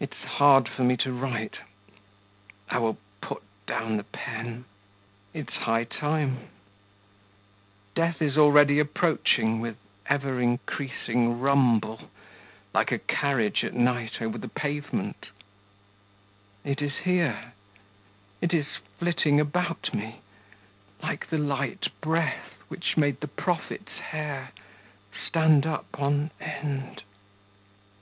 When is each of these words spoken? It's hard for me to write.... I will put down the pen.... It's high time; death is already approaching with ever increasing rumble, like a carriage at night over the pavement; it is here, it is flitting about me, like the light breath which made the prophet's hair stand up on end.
It's 0.00 0.22
hard 0.24 0.66
for 0.66 0.82
me 0.84 0.96
to 1.04 1.12
write.... 1.12 1.56
I 2.70 2.78
will 2.78 2.96
put 3.20 3.42
down 3.66 3.98
the 3.98 4.04
pen.... 4.04 4.64
It's 5.34 5.52
high 5.52 5.84
time; 5.84 6.48
death 7.94 8.22
is 8.22 8.38
already 8.38 8.78
approaching 8.78 9.60
with 9.60 9.76
ever 10.06 10.40
increasing 10.40 11.40
rumble, 11.40 12.08
like 12.72 12.90
a 12.90 12.98
carriage 12.98 13.62
at 13.64 13.74
night 13.74 14.22
over 14.22 14.38
the 14.38 14.48
pavement; 14.48 15.26
it 16.64 16.80
is 16.80 17.00
here, 17.04 17.52
it 18.40 18.54
is 18.54 18.64
flitting 18.98 19.38
about 19.40 19.92
me, 19.92 20.20
like 21.02 21.28
the 21.28 21.36
light 21.36 21.88
breath 22.00 22.62
which 22.68 22.96
made 22.96 23.20
the 23.20 23.28
prophet's 23.28 23.98
hair 24.08 24.52
stand 25.28 25.66
up 25.66 26.00
on 26.00 26.30
end. 26.40 27.02